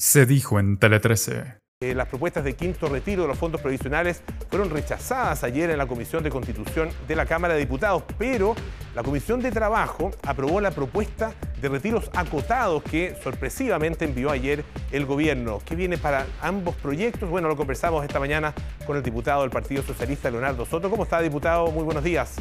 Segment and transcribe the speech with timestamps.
[0.00, 1.58] Se dijo en Tele 13.
[1.82, 5.86] Eh, las propuestas de quinto retiro de los fondos provisionales fueron rechazadas ayer en la
[5.86, 8.54] Comisión de Constitución de la Cámara de Diputados, pero
[8.94, 15.04] la Comisión de Trabajo aprobó la propuesta de retiros acotados que sorpresivamente envió ayer el
[15.04, 15.58] gobierno.
[15.66, 17.28] ¿Qué viene para ambos proyectos?
[17.28, 18.54] Bueno, lo conversamos esta mañana
[18.86, 20.88] con el diputado del Partido Socialista, Leonardo Soto.
[20.88, 21.70] ¿Cómo está, diputado?
[21.70, 22.36] Muy buenos días.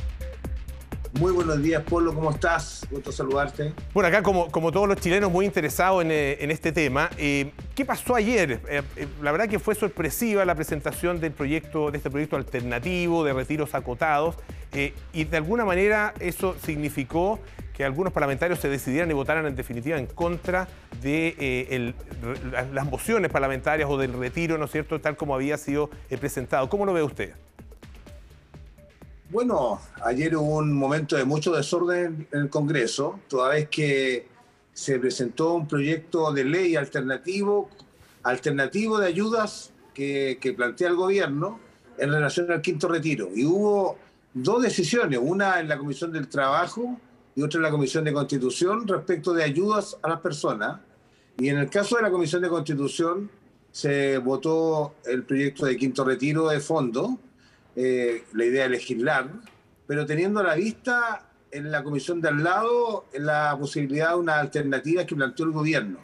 [1.14, 2.86] Muy buenos días, Polo, ¿cómo estás?
[2.92, 3.74] Gusto saludarte.
[3.96, 7.84] Bueno, acá como, como todos los chilenos muy interesados en, eh, este tema, eh, ¿qué
[7.84, 8.62] pasó ayer?
[8.70, 8.84] Eh,
[9.22, 13.74] la verdad que fue sorpresiva la presentación del proyecto, de este proyecto alternativo de retiros
[13.74, 14.36] acotados
[15.14, 17.40] y de alguna manera eso significó
[17.76, 20.68] que algunos parlamentarios se decidieran y votaran en definitiva en contra
[21.02, 21.96] de
[22.72, 26.70] las mociones parlamentarias o del retiro, ¿no es cierto?, tal como había sido presentado.
[26.70, 27.34] ¿Cómo lo ve usted?
[29.32, 34.28] Bueno, ayer hubo un momento de mucho desorden en el Congreso, toda vez que
[34.74, 37.70] se presentó un proyecto de ley alternativo,
[38.24, 41.60] alternativo de ayudas que, plantea el gobierno
[42.00, 43.30] en relación al quinto retiro.
[43.36, 43.98] Y hubo
[44.34, 47.00] dos decisiones, una en la Comisión del Trabajo
[47.36, 50.82] y otra en la Comisión de Constitución respecto de ayudas a las personas.
[51.38, 53.30] Y en el caso de la Comisión de Constitución
[53.72, 57.20] se votó el proyecto de quinto retiro de fondo
[57.82, 59.30] eh, la idea de legislar,
[59.88, 64.38] pero teniendo a la vista en la comisión de al lado la posibilidad de una
[64.38, 65.98] alternativa que planteó el gobierno.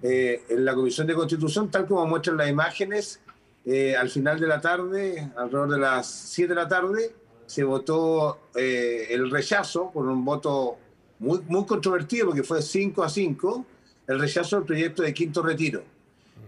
[0.00, 3.20] Eh, en la comisión de constitución, tal como muestran las imágenes,
[3.66, 8.48] eh, al final de la tarde, alrededor de las 7 de la tarde, se votó
[8.54, 10.78] el rechazo por un voto
[11.18, 13.66] muy, muy controvertido, porque fue 5 a 5,
[14.06, 15.82] el rechazo del proyecto de quinto retiro.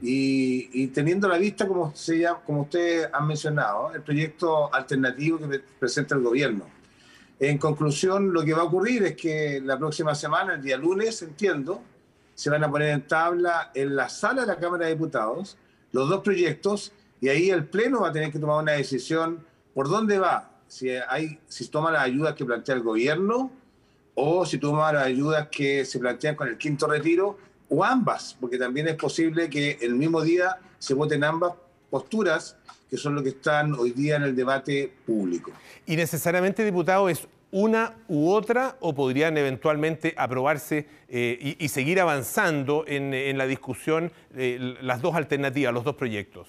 [0.05, 5.61] Y, teniendo a la vista, como, se como ustedes han mencionado, el proyecto alternativo que
[5.79, 6.67] presenta el gobierno.
[7.39, 11.23] En conclusión, lo que va a ocurrir es que la próxima semana, el día lunes,
[11.23, 11.83] entiendo,
[12.35, 15.57] se van a poner en tabla en la sala de la Cámara de Diputados
[15.93, 19.45] los dos proyectos y ahí el Pleno va a tener que tomar una decisión
[19.75, 23.51] por dónde va, si, hay, si toma las ayudas que plantea el gobierno
[24.15, 27.39] o si toma las ayudas que se plantean con el quinto retiro
[27.75, 31.55] o ambas, porque también es posible que el mismo día se voten ambas
[31.89, 32.57] posturas,
[32.91, 35.53] que son lo que están hoy día en el debate público.
[35.87, 42.85] ¿Y necesariamente, diputado, es una u otra o podrían eventualmente aprobarse eh, y, seguir avanzando
[42.87, 46.49] en, la discusión eh, las dos alternativas, los dos proyectos?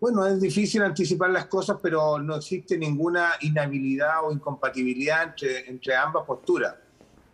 [0.00, 5.94] Bueno, es difícil anticipar las cosas, pero no existe ninguna inhabilidad o incompatibilidad entre, entre
[5.94, 6.74] ambas posturas.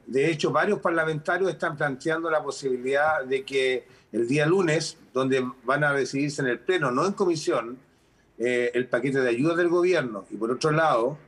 [0.08, 5.84] De hecho, varios parlamentarios están planteando la posibilidad de que el día lunes, donde van
[5.84, 7.78] a decidirse en el Pleno, no en comisión,
[8.38, 11.18] eh, el paquete de ayuda del gobierno y por otro lado,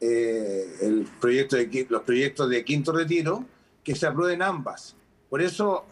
[0.00, 3.44] eh, el proyecto de, los proyectos de quinto retiro,
[3.82, 4.94] que se aprueben ambas.
[5.28, 5.86] Por eso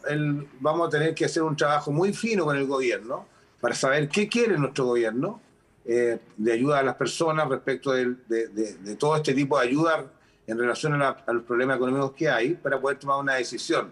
[0.60, 3.26] vamos a tener que hacer un trabajo muy fino con el gobierno
[3.60, 5.40] para saber qué quiere nuestro gobierno
[5.84, 10.06] eh, de ayuda a las personas respecto de, de, todo este tipo de ayuda
[10.46, 13.90] en relación a, los problemas económicos que hay para poder tomar una decisión.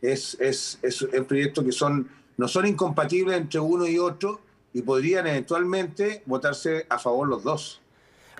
[0.00, 4.40] Es, es, es un proyecto que son, no son incompatibles entre uno y otro
[4.72, 7.80] y podrían eventualmente votarse a favor los dos.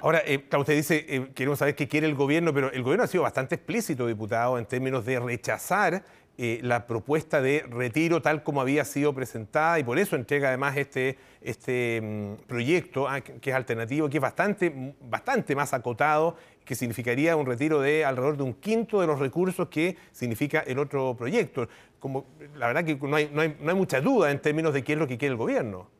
[0.03, 3.07] Ahora, eh, usted dice, eh, queremos saber qué quiere el gobierno, pero el gobierno ha
[3.07, 6.03] sido bastante explícito, diputado, en términos de rechazar
[6.43, 10.75] eh, la propuesta de retiro tal como había sido presentada y por eso entrega además
[10.79, 16.75] este, este mm, proyecto ah, que es alternativo, que es bastante, bastante más acotado, que
[16.75, 21.15] significaría un retiro de alrededor de un quinto de los recursos que significa el otro
[21.15, 21.69] proyecto.
[21.99, 22.25] Como,
[22.57, 24.95] la verdad que no hay, no hay, no hay mucha duda en términos de qué
[24.95, 25.91] es lo que quiere el gobierno.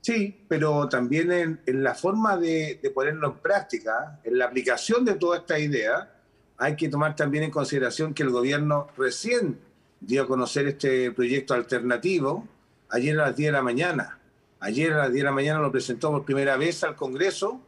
[0.00, 5.04] Sí, pero también en, en la forma de, de, ponerlo en práctica, en la aplicación
[5.04, 6.21] de toda esta idea,
[6.58, 9.58] hay que tomar también en consideración que el gobierno recién
[10.00, 12.46] dio a conocer este proyecto alternativo
[12.90, 14.18] ayer a las 10 de la mañana.
[14.60, 17.60] Ayer a las 10 de la mañana lo presentó por primera vez al Congreso.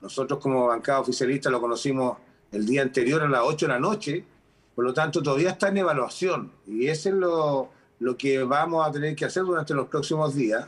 [0.00, 2.18] Nosotros como bancada oficialista lo conocimos
[2.50, 4.24] el día anterior a las 8 de la noche.
[4.74, 6.52] Por lo tanto, todavía está en evaluación.
[6.66, 10.66] Y eso es lo, lo que vamos a tener que hacer durante los próximos días,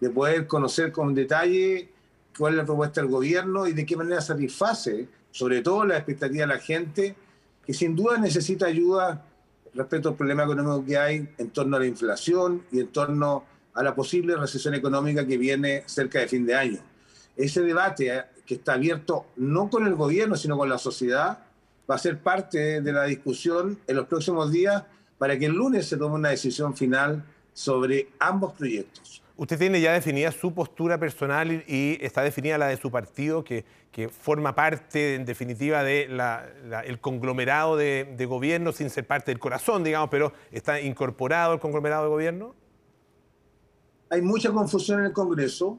[0.00, 1.90] de poder conocer con detalle
[2.36, 6.46] cuál es la propuesta del gobierno y de qué manera satisface, sobre todo la expectativa
[6.46, 7.16] de la gente
[7.64, 9.24] que sin duda necesita ayuda
[9.74, 13.44] respecto al problema económico que hay en torno a la inflación y en torno
[13.74, 16.78] a la posible recesión económica que viene cerca de fin de año.
[17.36, 21.40] Ese debate eh, que está abierto no con el gobierno, sino con la sociedad,
[21.88, 24.84] va a ser parte de la discusión en los próximos días
[25.18, 29.22] para que el lunes se tome una decisión final sobre ambos proyectos.
[29.38, 33.64] Usted tiene ya definida su postura personal y, está definida la de su partido, que,
[34.08, 39.84] forma parte, en definitiva, del de conglomerado de, de, gobierno, sin ser parte del corazón,
[39.84, 42.54] digamos, pero está incorporado al conglomerado de gobierno.
[44.08, 45.78] Hay mucha confusión en el Congreso.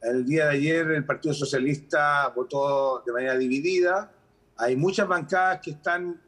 [0.00, 4.12] El día de ayer el Partido Socialista votó de manera dividida.
[4.56, 6.20] Hay muchas bancadas que están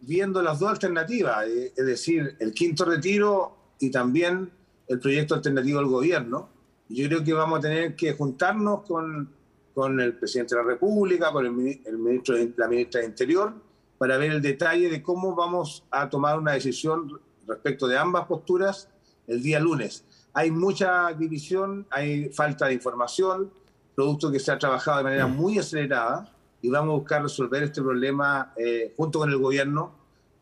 [0.00, 4.50] viendo las dos alternativas, eh, es decir, el quinto retiro y también
[4.88, 6.48] el proyecto alternativo del gobierno.
[6.88, 9.28] Yo creo que vamos a tener que juntarnos con,
[9.74, 13.54] con el presidente de la República, con el, ministro, la ministra de Interior,
[13.98, 18.88] para ver el detalle de cómo vamos a tomar una decisión respecto de ambas posturas
[19.26, 20.04] el día lunes.
[20.34, 23.50] Hay mucha división, hay falta de información,
[23.94, 27.80] producto que se ha trabajado de manera muy acelerada y vamos a buscar resolver este
[27.80, 29.92] problema eh, junto con el gobierno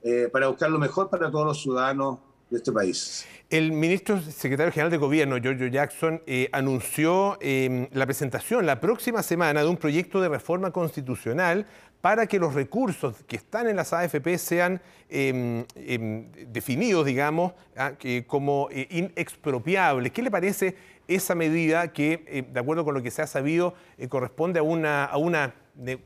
[0.03, 2.19] eh, para buscar lo mejor para todos los ciudadanos
[2.53, 3.27] de este país.
[3.51, 9.23] El ministro secretario general de Gobierno, Giorgio Jackson, eh, anunció em, la presentación la próxima
[9.23, 11.67] semana de un proyecto de reforma constitucional
[12.01, 17.93] para que los recursos que están en las AFP sean em, em, definidos, digamos, ah,
[18.27, 20.13] como eh, inexpropiables.
[20.13, 20.77] ¿Qué le parece
[21.09, 23.75] esa medida que, eh, de acuerdo con lo que se ha sabido,
[24.09, 25.55] corresponde a una, a una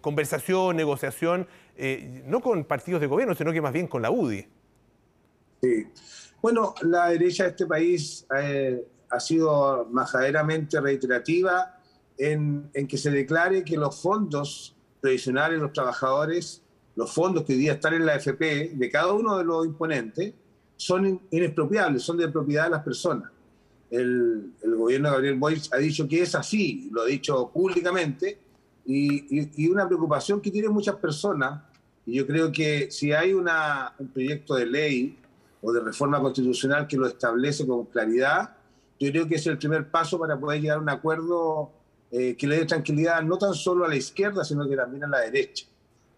[0.00, 1.46] conversación, negociación,
[2.24, 4.46] no con partidos de gobierno, sino que más bien con la UDI?
[5.62, 5.86] Sí.
[6.42, 11.80] Bueno, la derecha de este país eh, ha sido majaderamente reiterativa
[12.18, 16.62] en, que se declare que los fondos previsionales de los trabajadores,
[16.94, 20.34] los fondos que hoy día están en la AFP, de cada uno de los imponentes,
[20.76, 23.30] son inexpropiables, son de propiedad de las personas.
[23.90, 28.38] El, gobierno de Gabriel Boyce ha dicho que es así, lo ha dicho públicamente,
[28.84, 31.62] y, y, una preocupación que tienen muchas personas,
[32.04, 35.18] y yo creo que si hay una, un proyecto de ley
[35.62, 38.56] o de reforma constitucional que lo establece con claridad,
[38.98, 41.70] yo creo que es el primer paso para poder llegar a un acuerdo
[42.10, 45.08] eh, que le dé tranquilidad no tan solo a la izquierda, sino que también a
[45.08, 45.66] la derecha.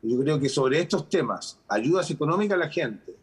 [0.03, 3.17] Yo creo que sobre estos temas, ayudas económicas a la gente,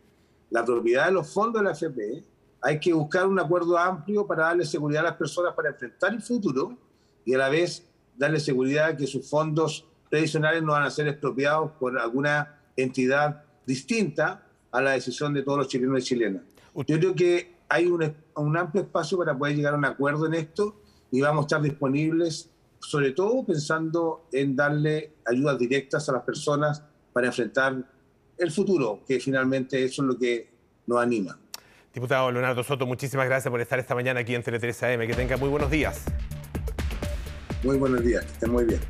[0.50, 2.24] la propiedad de los fondos de la FP,
[2.62, 6.22] hay que buscar un acuerdo amplio para darle seguridad a las personas para enfrentar el
[6.22, 6.78] futuro
[7.24, 7.86] y a la vez
[8.18, 14.45] darle seguridad que sus fondos tradicionales no van a ser expropiados por alguna entidad distinta
[14.76, 16.42] a la decisión de todos los chilenos y chilenas.
[16.76, 20.34] Yo creo que hay un, un, amplio espacio para poder llegar a un acuerdo en
[20.34, 20.82] esto
[21.12, 22.50] y vamos a estar disponibles,
[22.80, 26.84] sobre todo pensando en darle ayudas directas a las personas
[27.14, 27.90] para enfrentar
[28.38, 30.50] el futuro, que finalmente eso es lo que
[30.88, 31.40] nos anima.
[31.94, 35.08] Diputado Leonardo Soto, muchísimas gracias por estar esta mañana aquí en Tele 3 AM.
[35.08, 36.04] Que tenga muy buenos días.
[37.64, 38.82] Muy buenos días, que estén muy bien.